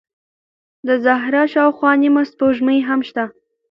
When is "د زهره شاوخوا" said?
0.87-1.91